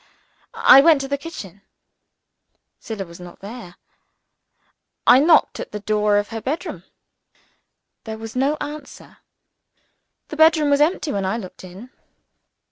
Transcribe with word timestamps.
I 0.55 0.81
went 0.81 0.99
to 1.01 1.07
the 1.07 1.15
kitchen. 1.15 1.61
Zillah 2.83 3.05
was 3.05 3.19
not 3.19 3.41
there. 3.41 3.75
I 5.05 5.19
knocked 5.19 5.59
at 5.59 5.73
the 5.73 5.79
door 5.79 6.17
of 6.17 6.29
her 6.29 6.41
bed 6.41 6.65
room. 6.65 6.85
There 8.05 8.17
was 8.17 8.35
no 8.35 8.55
answer: 8.59 9.17
the 10.29 10.37
bed 10.37 10.57
room 10.57 10.71
was 10.71 10.81
empty 10.81 11.11
when 11.11 11.23
I 11.23 11.37
looked 11.37 11.63
in. 11.63 11.91